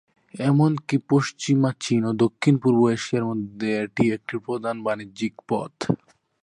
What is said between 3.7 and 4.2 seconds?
এটি